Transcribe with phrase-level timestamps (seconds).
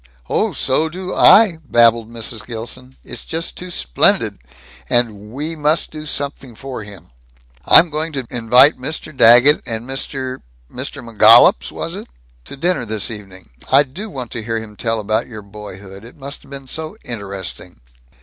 [0.31, 2.43] "Oh, so do I!" babbled Mrs.
[2.43, 2.95] Gilson.
[3.03, 4.39] "It's just too splendid.
[4.89, 7.11] And we must do something for him.
[7.65, 9.15] I'm going to invite Mr.
[9.15, 10.41] Daggett and Mr.
[10.73, 11.07] Mr.
[11.07, 12.07] McGollups, was it?
[12.45, 13.51] to dinner this evening.
[13.71, 16.03] I do want to hear him tell about your boyhood.
[16.03, 17.79] It must have been so interesting."